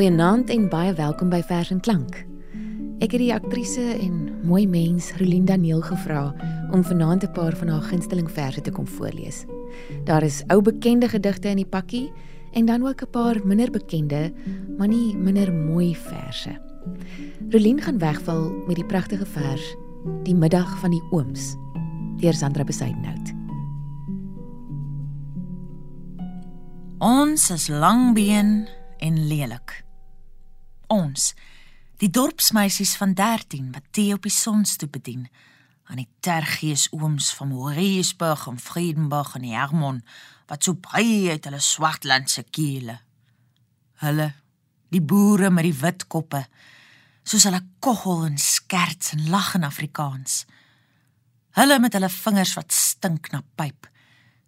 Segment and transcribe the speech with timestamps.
[0.00, 2.22] Goeienaand en baie welkom by Vers en Klank.
[3.04, 6.22] Ek het die aktrise en mooi mens Rolien Daniel gevra
[6.72, 9.44] om vanaand 'n paar van haar gunsteling verse te kom voorlees.
[10.04, 12.12] Daar is ou bekende gedigte in die pakkie
[12.52, 14.32] en dan ook 'n paar minder bekende,
[14.78, 16.60] maar nie minder mooi verse.
[17.50, 19.76] Rolien gaan wegval met die pragtige vers
[20.22, 21.56] Die middag van die ooms
[22.16, 23.32] deur Sandra Besuidenhout.
[26.98, 29.89] Ons is langbeen en lelik.
[30.90, 31.34] Ons,
[32.02, 35.28] die dorpsmeisies van 13 wat tee op die sonstoep bedien,
[35.90, 40.02] aan die tergees ooms van Mauriceburg en Friedenburg en Hermon
[40.50, 42.98] wat so brei uit hulle swartlandse kiele.
[44.02, 44.32] Hulle,
[44.90, 46.44] die boere met die wit koppe,
[47.22, 50.44] soos hulle koggel en skerts en lag in Afrikaans.
[51.58, 53.90] Hulle met hulle vingers wat stink na pyp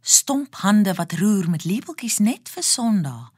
[0.02, 3.30] stomp hande wat roer met lepeltjies net vir Sondag.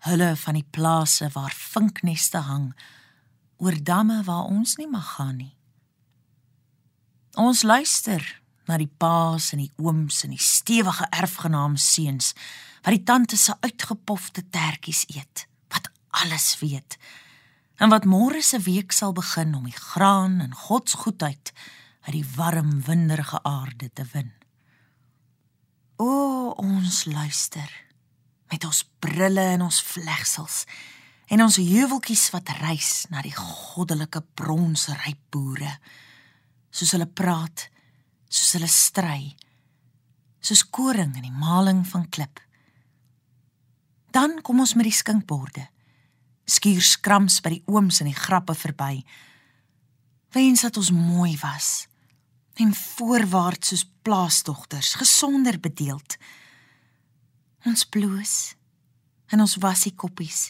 [0.00, 2.70] Hulle van die plase waar vinkneste hang
[3.60, 5.54] oor damme waar ons nie mag gaan nie.
[7.36, 8.24] Ons luister
[8.64, 12.32] na die paas en die ooms en die stewige erfgenaam seuns
[12.80, 15.90] wat die tante se uitgepofte tertjies eet, wat
[16.22, 16.96] alles weet.
[17.76, 21.52] En wat môre se week sal begin om die graan en God se goedheid
[22.08, 24.32] uit die warm winderige aarde te win.
[26.00, 27.68] O, ons luister
[28.50, 30.64] met ons brille en ons vlegsels
[31.30, 35.76] en ons heuweltjies wat reis na die goddelike bronsryp boere
[36.70, 37.68] soos hulle praat
[38.28, 39.22] soos hulle stry
[40.40, 42.40] soos koring in die maling van klip.
[44.10, 45.66] Dan kom ons met die skinkborde.
[46.50, 49.04] Skuur skrams by die ooms en die grappe verby.
[50.34, 51.86] Wens dat ons mooi was
[52.60, 56.18] en voorwaarts soos plaasdogters gesonder bedeeld.
[57.68, 58.54] Ons bloos
[59.30, 60.48] en ons wasie koppies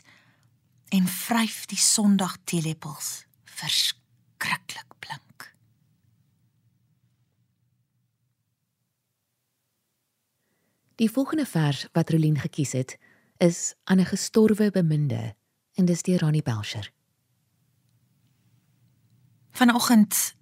[0.94, 3.24] en vryf die Sondag teelepels
[3.60, 5.48] verskriklik blink.
[11.00, 12.98] Die volgende vers wat Rolien gekies het,
[13.40, 15.34] is aan 'n gestorwe beminde
[15.74, 16.92] en dis deur Ronnie Belcher.
[19.50, 20.34] Vanoggend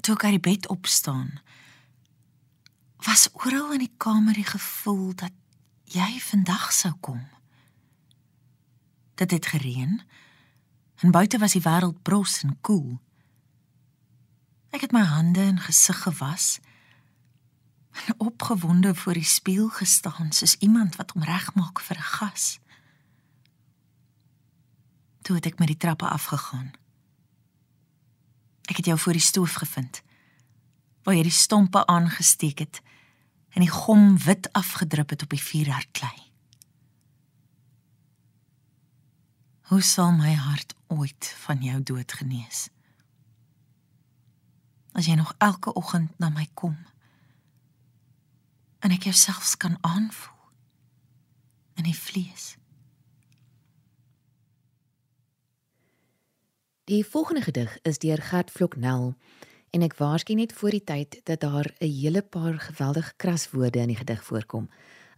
[0.00, 1.40] toe ek uit die bed opstaan,
[2.96, 5.32] was oral in die kamer die gevoel dat
[5.88, 7.20] jy vandag sou kom.
[9.14, 10.00] Dit het gereën
[10.98, 12.98] en buite was die wêreld bros en koel.
[14.74, 16.58] Ek het my hande en gesig gewas
[18.06, 22.58] en opgewonde voor die spieël gestaan soos iemand wat hom regmaak vir 'n gas.
[25.22, 26.72] Toe het ek met die trappe afgegaan.
[28.68, 30.02] Ek het jou voor die stoof gevind.
[31.02, 32.82] Waar jy die stompe aangesteek het
[33.54, 36.16] en die gom wit afgedrup het op die vuurhardklei.
[39.68, 42.68] Hoe sal my hart ooit van jou dood genees?
[44.92, 46.78] As jy nog elke oggend na my kom
[48.78, 50.38] en ek jouself kan aanvoel
[51.78, 52.56] in die vlees.
[56.88, 59.14] Die volgende gedig is deur Gert Vloknel
[59.70, 63.88] en ek waarskynlik net voor die tyd dat daar 'n hele paar geweldige kraswoorde in
[63.88, 64.68] die gedig voorkom.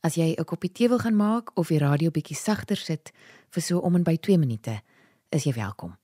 [0.01, 3.13] As jy 'n koppie tee wil gaan maak of die radio bietjie sagter sit
[3.51, 4.83] vir so om en by 2 minute,
[5.29, 5.97] is jy welkom.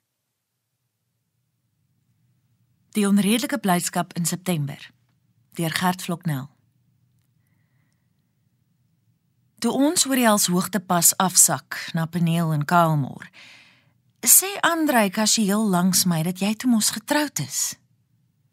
[2.91, 4.91] Die onredelike blydskap in September
[5.53, 6.49] deur Gert Vloknel.
[9.59, 13.31] Toe ons oor die als hoogtepas afsak na Paneel en Kaalmoor,
[14.27, 17.77] sê Andrei kasieel langs my dat jy toe mos getroud is.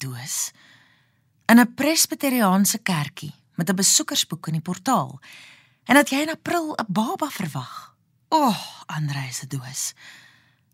[0.04, 0.52] Doos
[1.46, 5.20] in 'n presbiteriaanse kerkie met 'n besoekersboek in die portaal
[5.84, 7.96] en dat jy in April 'n baba verwag.
[8.30, 9.94] O, oh, Andrei se doos.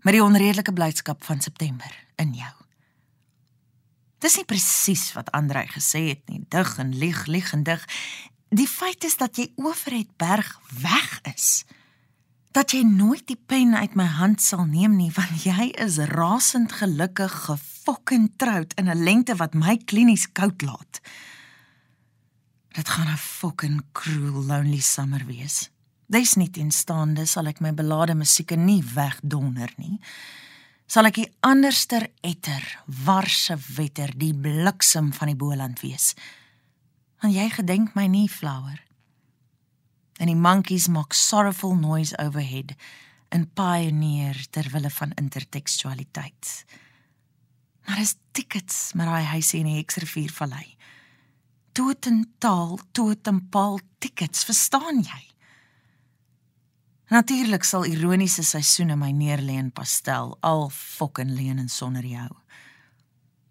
[0.01, 2.53] Met die onredelike blydskap van September in jou.
[4.17, 7.85] Dis nie presies wat Andrei gesê het nie, dig en lieg, lieg en dig.
[8.49, 11.65] Die feit is dat jy oorheid berg weg is
[12.59, 16.73] dat jy nooit die pen uit my hand sal neem nie want jy is rasend
[16.75, 21.00] gelukkig gefokken troud in 'n lengte wat my klinies koud laat.
[22.75, 25.69] Dit gaan 'n fokken cruel lonely summer wees.
[26.07, 30.00] Dis nie instaande sal ek my belade musiek nie wegdonder nie.
[30.85, 36.13] Sal ek die anderster etter, warse wetter, die bliksem van die Boland wees.
[37.21, 38.88] Want jy gedenk my nie flower
[40.19, 42.75] en die monkeys maak sorrowful noise overhead
[43.30, 46.66] en pioneer ter wille van intertekstualiteit.
[47.88, 50.75] Maar is tickets hy hy sê in die Hexrivier vallei.
[51.74, 55.24] Tot en taal, tot en paal tickets, verstaan jy?
[57.10, 62.30] Natuurlik sal ironiese seisoene my neerlê in pastel, al fucking leen en sonder jou.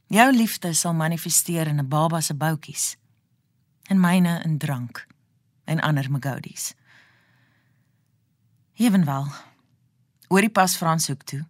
[0.08, 2.96] Jou liefde sal manifesteer in 'n baba se boutjies
[3.88, 5.06] en myne in drank
[5.68, 6.72] en ander magodies.
[8.80, 9.26] Evenwel,
[10.28, 11.42] oor die pas Franshoek toe,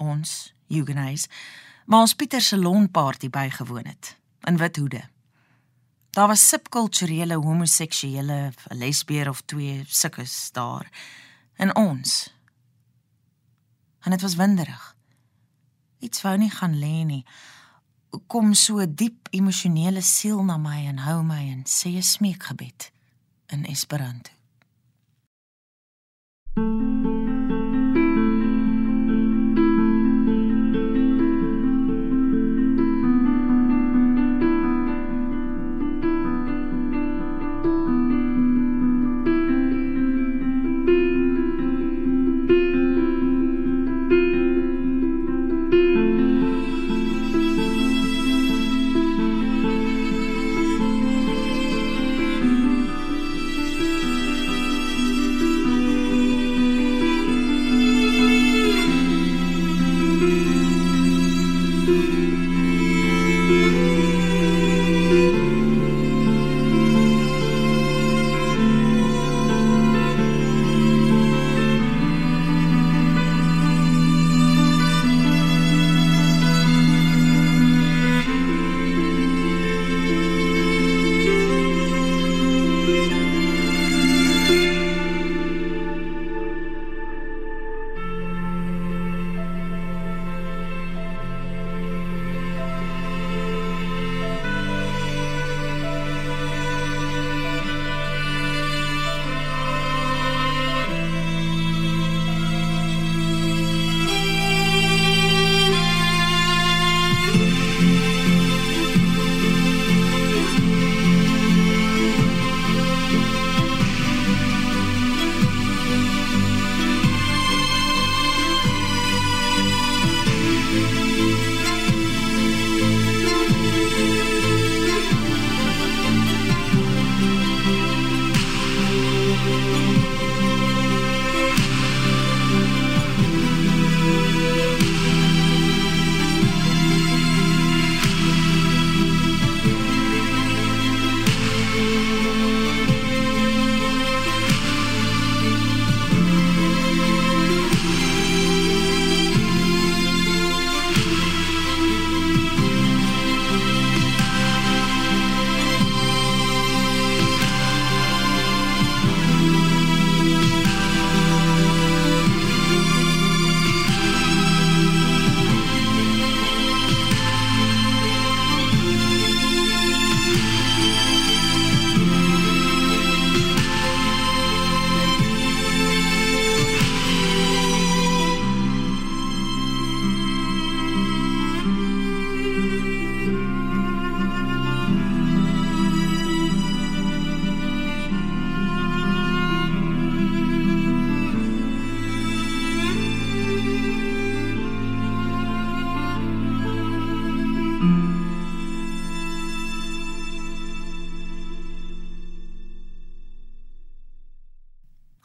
[0.00, 1.26] ons Huguenots,
[1.86, 4.14] maar ons Pieter se lonparty bygewoon het
[4.48, 5.02] in wit hoede.
[6.16, 10.88] Daar was subkulturele homoseksuele, lesbier of twee sukkes daar
[11.56, 12.32] in ons.
[14.00, 14.84] En dit was winderig.
[15.98, 17.24] Iets wou nie gaan lê nie.
[18.26, 22.92] Kom so diep emosionele siel na my en hou my en sê 'n smeekgebed
[23.50, 24.30] in Esperanto.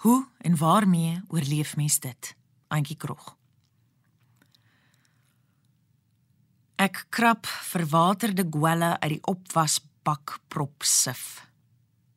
[0.04, 2.36] Hoe en waarmee oorleef mens dit?
[2.68, 3.38] Antjie Krog.
[6.76, 11.48] Ek krap verwaterde gwelle uit die opwasbak prop sif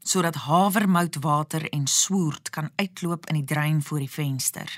[0.07, 4.71] sodat havermoutwater en swoerd kan uitloop in die drein voor die venster.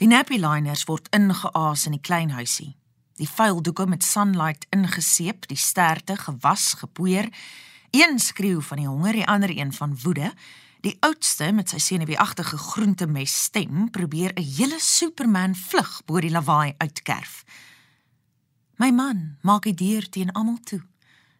[0.00, 2.74] Die nappy liners word ingeaas in die klein huisie.
[3.20, 7.28] Die vuil doeke met sunlight ingeseep, die sterte gewas, gepoeier.
[7.90, 10.32] Een skreeu van die honger, die ander een van woede.
[10.84, 16.74] Die oudste met sy senuweeagtige groentemes stem probeer 'n hele Superman vlug bo die lawaai
[16.78, 17.44] uitkerf.
[18.76, 20.82] My man maak die deur teen almal toe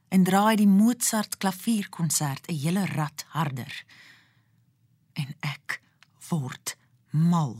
[0.09, 3.85] en draai die Mozart klavierkonsert 'n hele rad harder.
[5.13, 5.81] En ek
[6.29, 6.77] word
[7.11, 7.57] mal.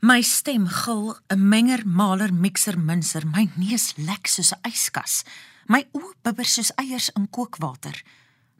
[0.00, 5.24] My stem gil 'n menger, maler, mixer, minser, my neus lek soos 'n yskas.
[5.66, 8.02] My oë bibber soos eiers in kookwater.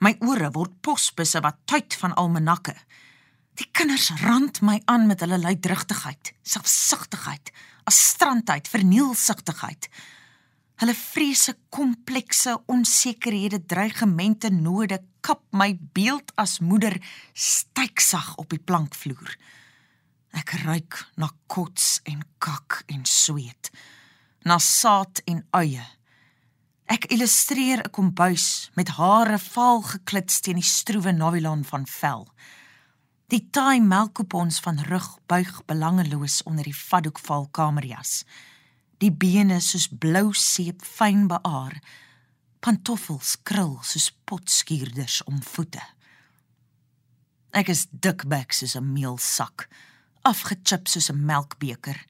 [0.00, 2.73] My ore word posbusse wat tuit van almanakke.
[3.61, 7.52] Die kinders rand my aan met hulle luidrigtigheid, selfsugtigheid,
[7.85, 9.90] astrantheid, vernielsigtigheid.
[10.80, 16.97] Hulle vrese komplekse onsekerhede, dreigemente, node, kap my beeld as moeder
[17.37, 19.37] styksag op die plankvloer.
[20.40, 23.69] Ek ruik na kots en kak en sweet,
[24.49, 25.85] na saad en eie.
[26.90, 32.26] Ek illustreer 'n kombuis met hare vaal geklits teen die stroewe navilon van vel.
[33.26, 38.25] Die taai melkkoepons van rug buig belangeloos onder die vaddoekval kamerjas.
[38.99, 41.78] Die bene soos blou seep fyn beaar.
[42.61, 45.82] Pantoffels krul soos potskuurders om voete.
[47.50, 49.68] Ek is dikbek soos 'n meelsak,
[50.23, 52.06] afgechip soos 'n melkbeker.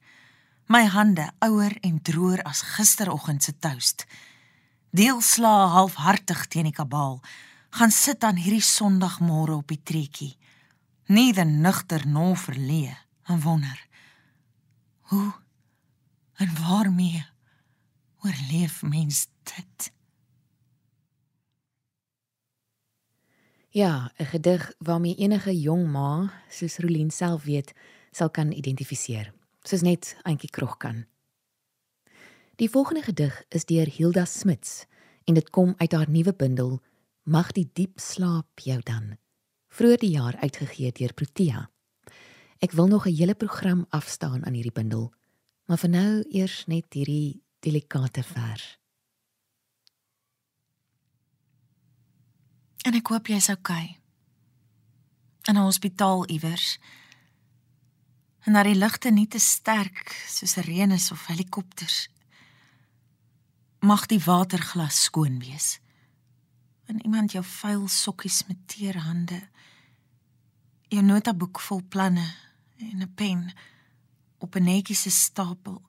[0.67, 4.05] My hande ouer en droër as gisteroggend se toast
[4.91, 7.19] deelsla halfhartig teen die kabaal,
[7.71, 10.35] gaan sit aan hierdie Sondagmôre op die treetjie.
[11.07, 13.79] Nie the nugter no verlee en wonder.
[15.11, 15.31] Hoe
[16.35, 17.25] en waarmee
[18.23, 19.91] oorleef mens dit?
[23.73, 27.73] Ja, 'n gedig waarmee enige jong ma, soos Rolien self weet,
[28.11, 29.33] sal kan identifiseer.
[29.63, 31.05] Soos net Auntie Krog kan.
[32.61, 34.85] Die volgende gedig is deur Hilda Smits
[35.25, 36.75] en dit kom uit haar nuwe bundel
[37.23, 39.17] Mag die diep slaap jou dan.
[39.73, 41.69] Vroeger die jaar uitgegee deur Protea.
[42.61, 45.13] Ek wil nog 'n hele program afstaan aan hierdie bundel,
[45.65, 48.77] maar vir nou eers net hierdie delikate vers.
[52.85, 53.97] En ek hoop jy's okay.
[55.49, 56.79] In 'n hospitaal iewers.
[58.39, 62.09] En dat die ligte nie te sterk soos reën is of helikopters
[63.81, 65.79] mag die waterglas skoon wees.
[66.85, 69.39] En iemand jou vuil sokkies met teer hande,
[70.91, 72.27] jou notaboek vol planne
[72.77, 73.53] en 'n pen
[74.37, 75.81] op 'n netjiese stapel.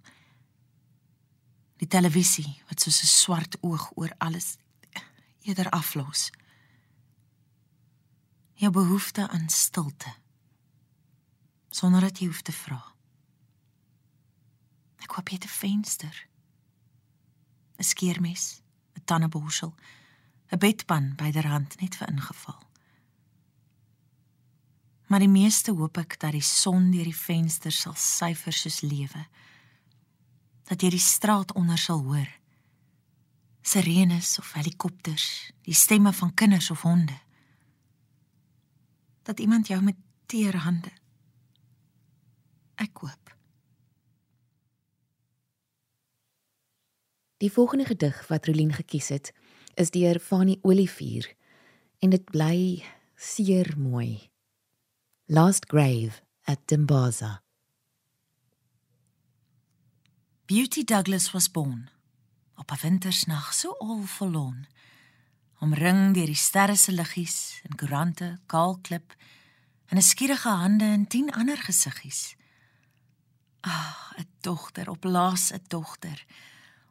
[1.76, 4.56] Die televisie wat soos 'n swart oog oor alles
[5.40, 6.30] eerder aflos.
[8.54, 10.14] Jou behoefte aan stilte
[11.68, 12.94] sonder dat jy hoef te vra.
[15.00, 16.28] Ek koop jy 'n venster.
[17.82, 18.62] 'n skeermes,
[18.94, 19.74] 'n tandeborsel,
[20.54, 22.62] 'n bedpan byderhand net vir ingeval.
[25.08, 29.26] Maar die meeste hoop ek dat die son deur die venster sal syfer soos lewe.
[30.70, 32.30] Dat jy die straat onder sal hoor.
[33.60, 37.18] Sirenes of helikopters, die stemme van kinders of honde.
[39.22, 39.96] Dat iemand jou met
[40.26, 40.90] teer hande.
[42.74, 43.21] Ek hoop
[47.42, 49.32] Die volgende gedig wat Rolien gekies het,
[49.74, 51.34] is deur Fanie Olivier
[51.98, 52.84] en dit bly
[53.18, 54.30] seer mooi.
[55.26, 57.42] Last Grave at Dimbaza.
[60.46, 61.90] Beauty Douglas was born
[62.56, 64.66] op 'n wintersnag so al verloon
[65.58, 69.16] omring deur die sterre se liggies en koerante kaalklip
[69.86, 72.36] en 'n skierige hande en 10 ander gesiggies.
[73.60, 76.26] Ag, 'n dogter op laas 'n dogter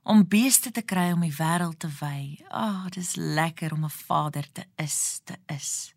[0.03, 2.41] om beeste te kry om die wêreld te wy.
[2.49, 5.93] Ag, oh, dis lekker om 'n vader te is, te is.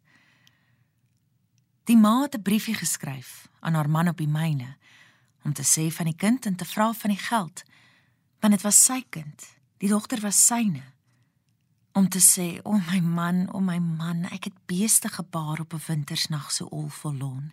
[1.85, 4.77] Die ma het 'n briefie geskryf aan haar man op die myne
[5.45, 7.63] om te sê van die kind en te vra van die geld.
[8.41, 9.57] Want dit was sy kind.
[9.77, 10.83] Die dogter was syne.
[11.93, 15.61] Om te sê, "O oh my man, o oh my man, ek het beeste gebaar
[15.61, 17.53] op 'n wintersnag so olvolon,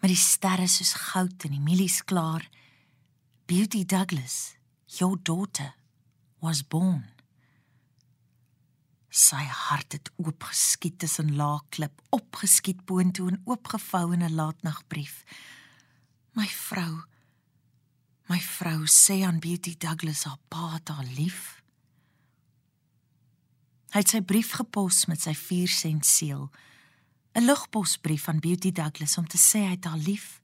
[0.00, 2.48] met die sterre soos goud en die mielies klaar.
[3.46, 4.54] Beauty Douglas,
[4.98, 5.72] Your daughter
[6.40, 7.06] was born.
[9.08, 15.24] Sy hart het oopgeskiet tussen laag klip, opgeskiet boontoe en oopgevou in 'n laatnagbrief.
[16.32, 17.04] My vrou,
[18.28, 21.62] my vrou sê aan Beauty Douglas haar pa haar lief.
[23.92, 26.50] Hy het sy brief gepos met sy 4 sent seël.
[27.34, 30.40] 'n Lugposbrief van Beauty Douglas om te sê hy het haar lief.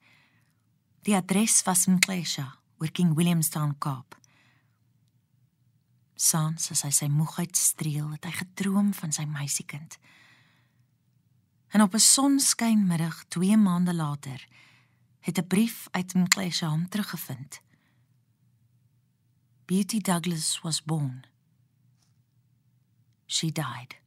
[1.02, 4.18] Die adres was in Klesha, Working Williamstown Kaap.
[6.19, 9.99] Saans as hy sy moegheid streel, het hy gedroom van sy meisiekind.
[11.71, 14.49] En op 'n sonskynmiddag 2 maande later
[15.21, 17.61] het 'n brief uit Mklesha hom teruggevind.
[19.65, 21.25] Beauty Douglas was born.
[23.27, 24.01] She died.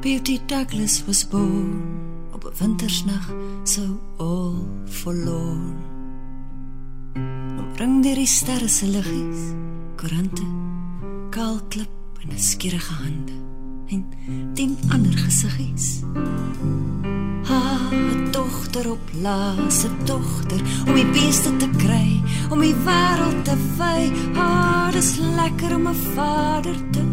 [0.00, 6.01] Beauty Douglas was born op 'n wintersnag so all forlorn
[7.82, 9.40] bring deur die sterre se liggies
[9.98, 10.44] koerante
[11.34, 13.34] kaalklip en 'n skierige hande
[13.92, 14.02] en
[14.54, 15.88] tien ander gesiggies.
[17.48, 22.10] Ha 'n dogter op laas 'n dogter om die beeste te kry
[22.52, 24.00] om die wêreld te vy.
[24.38, 27.11] Ha dis lekker om 'n vader te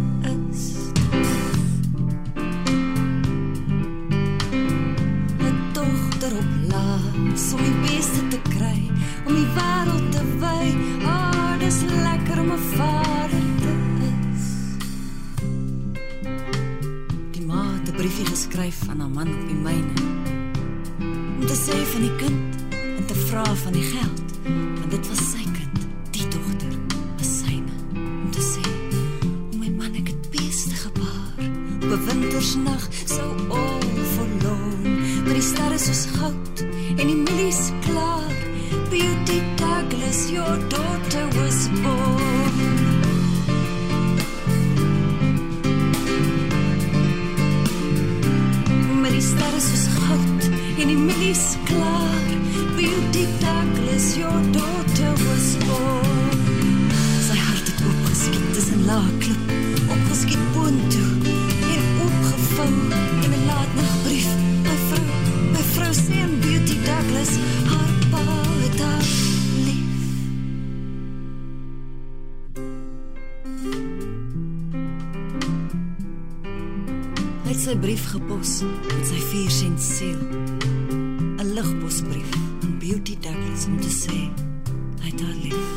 [12.75, 13.71] vader te
[14.33, 14.45] is.
[17.31, 19.93] Die ma het 'n briefie geskryf aan haar man op die myne.
[21.39, 22.55] Om te sê van die kind
[22.97, 24.21] en te vra van die geld,
[24.79, 25.58] want dit was sy kind,
[53.99, 56.91] Douglas, your daughter was born.
[57.27, 59.51] Sy hart het opgeskiet tussen laag klip,
[59.91, 61.11] opgeskiet boontoe
[61.73, 62.69] en opgevou
[63.23, 64.29] in 'n laatnagbrief.
[64.63, 65.05] My vrou,
[65.51, 67.31] my vrou sê aan Beauty Douglas,
[67.71, 68.23] haar pa
[68.63, 69.05] het haar
[77.59, 80.21] sy brief gepos met sy 4 sent seël.
[81.39, 82.48] 'n Ligposbrief
[83.09, 84.17] Beauty Douglas om te sê
[85.01, 85.69] hy haar lief.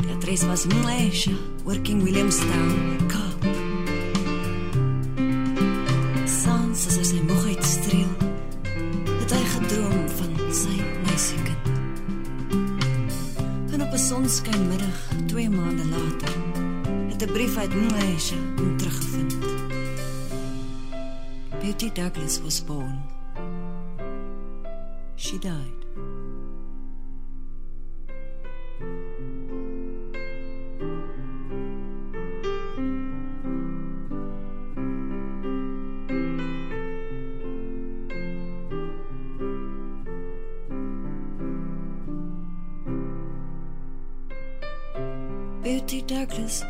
[0.00, 1.34] Die adres was Mlesha,
[1.66, 3.44] Working Williamstown, Kaap.
[6.24, 8.14] Sans as hy sy moegheid streel,
[9.20, 10.32] het hy gedroom van
[10.62, 11.68] sy meisiekind.
[13.76, 16.32] En op 'n sonskynmiddag, 2 maande later,
[17.12, 19.36] het 'n brief uit Mlesha hom teruggevind.
[21.60, 22.96] Beauty Douglas was born.
[25.16, 25.83] She died.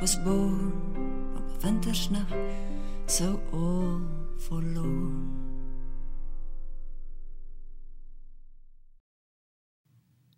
[0.05, 0.73] Was born
[1.37, 2.29] op 'n wintersnag,
[3.07, 4.01] so all
[4.37, 5.33] forlorn.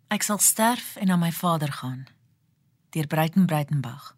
[0.07, 2.07] Ek sal sterf en na my vader gaan.
[2.89, 4.15] Deur Breiten Breitenbach.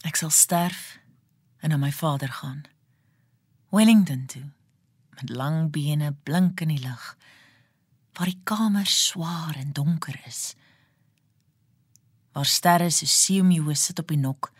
[0.00, 0.98] Ek sal sterf
[1.60, 2.62] en na my vader gaan.
[3.68, 4.50] Wellington toe
[5.10, 7.16] met lang bene blink in die lug
[8.12, 10.56] waar die kamer swaar en donker is.
[12.38, 14.52] Waar sterre so seemeeu sit op die nok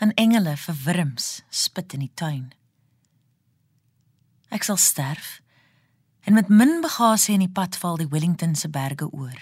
[0.00, 2.46] en engele vir wurms spit in die tuin.
[4.48, 5.42] Ek sal sterf
[6.24, 9.36] en met min bagasie in die pad val die Wellington se berge oor.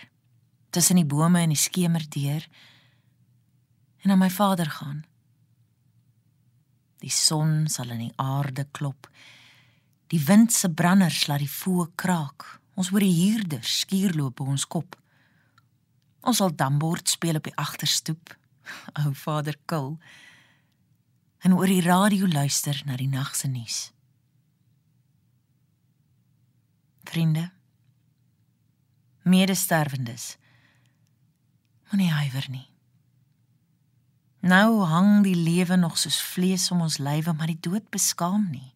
[0.75, 2.43] Tussen die bome en die skemer deur
[4.03, 5.05] en na my vader gaan.
[6.99, 9.07] Die son sal in die aarde klop.
[10.11, 12.57] Die wind se branders laat die voë kraak.
[12.75, 14.99] Ons hoor die huurders skuurloop op ons kop.
[16.27, 18.35] Ons sal dambord speel op die agterstoep.
[19.07, 19.95] O vader kil.
[21.47, 23.93] En oor die radio luister na die nag se nuus.
[27.07, 27.51] Vriende.
[29.23, 30.35] Medesterwendes.
[31.91, 32.67] Moenie huiwer nie.
[34.47, 38.75] Nou hang die lewe nog soos vlees om ons lywe, maar die dood beskaam nie.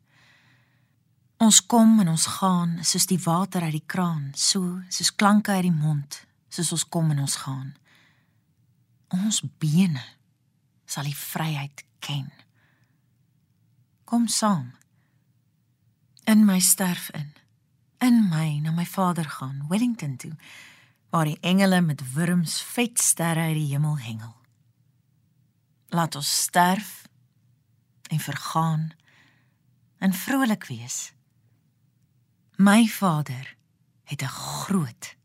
[1.40, 5.68] Ons kom en ons gaan soos die water uit die kraan, so soos klanke uit
[5.68, 6.18] die mond,
[6.50, 7.74] soos ons kom en ons gaan.
[9.14, 10.02] Ons bene
[10.90, 12.30] sal die vryheid ken.
[14.04, 14.72] Kom saam.
[16.26, 17.30] In my sterf in.
[18.02, 20.32] In my na my vader gaan, Wellington toe,
[21.10, 24.34] waar die engele met wurms vet sterre uit die hemel hengel.
[25.90, 27.04] Laat ons sterf
[28.10, 28.90] en vergaan
[29.98, 31.12] en vrolik wees.
[32.56, 33.56] My vader
[34.04, 35.16] het 'n groot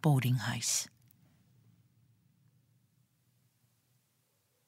[0.00, 0.88] boardinghuis.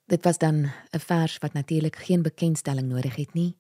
[0.07, 3.57] Dit was dan 'n vers wat natuurlik geen bekendstelling nodig het nie.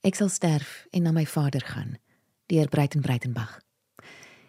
[0.00, 1.98] Ek sal sterf en na my vader gaan
[2.46, 3.60] deur Breiten Breitenbach.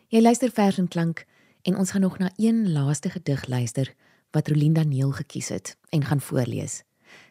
[0.07, 1.25] Jy luister vers en klank
[1.61, 3.93] en ons gaan nog na een laaste gedig luister
[4.31, 6.83] wat Rolinda Neel gekies het en gaan voorlees.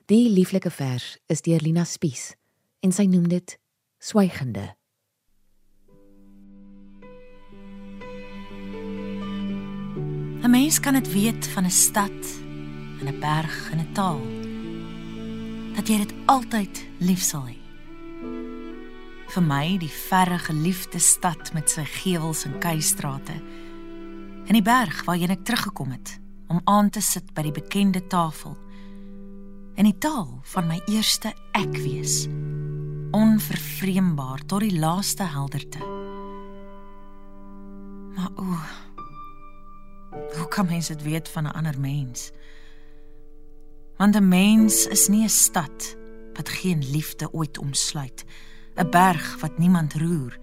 [0.06, 2.34] Die lieflike vers is deur Lina Spies
[2.80, 3.58] en sy noem dit
[3.98, 4.77] Swygende.
[10.42, 12.20] 'n Mens kan dit weet van 'n stad
[13.00, 14.20] en 'n berg en 'n taal
[15.74, 17.56] dat jy dit altyd lief sal hê.
[19.28, 23.36] Vir my die verre geliefde stad met sy gewels en keistrate
[24.46, 28.56] en die berg waarheen ek teruggekom het om aan te sit by die bekende tafel
[29.74, 32.26] en die taal van my eerste ek wees
[33.14, 35.78] onvervreembaar tot die laaste helderte.
[38.16, 38.58] Maar o,
[40.10, 42.30] hoe kan mens dit weet van 'n ander mens?
[43.96, 45.96] Want 'n mens is nie 'n stad
[46.34, 48.24] wat geen liefde ooit omsluit,
[48.74, 50.38] 'n berg wat niemand roer,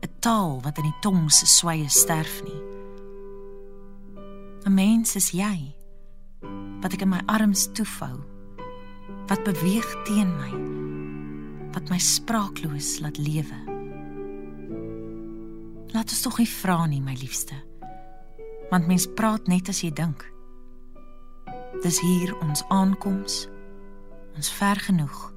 [0.00, 2.62] 'n taal wat in die tong se sweye sterf nie.
[4.64, 5.74] 'n Mens is jy
[6.80, 8.18] wat ek in my arms toevou,
[9.26, 10.52] wat beweeg teen my,
[11.72, 13.58] wat my spraakloos laat lewe.
[15.92, 17.65] Laat ons tog nie vra nie, my liefste.
[18.70, 20.24] Want mens praat net as jy dink.
[21.82, 23.48] Dis hier ons aankoms.
[24.36, 25.32] Ons ver genoeg.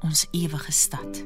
[0.00, 1.24] Ons ewige stad.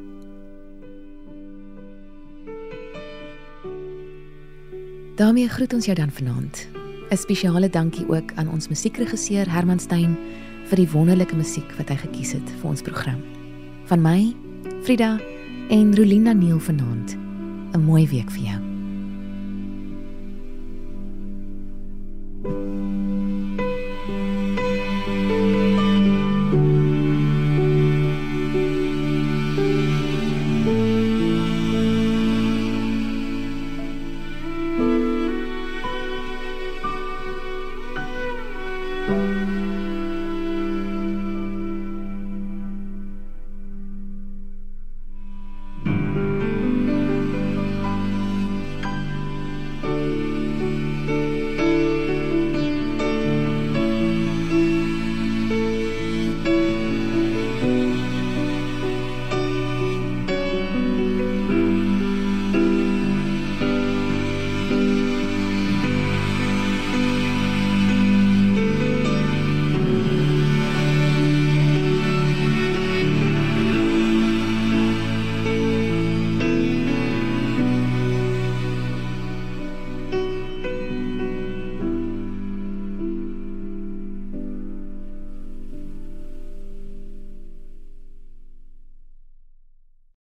[5.21, 6.69] daarmee groet ons jou dan vanaand.
[7.11, 10.17] 'n Spesiale dankie ook aan ons musiekregisseur Herman Stein
[10.65, 13.21] vir die wonderlike musiek wat hy gekies het vir ons program.
[13.85, 14.35] Van my,
[14.83, 15.21] Frida
[15.69, 17.17] en Rolinda Neel vanaand.
[17.73, 18.70] 'n Mooi week vir jou.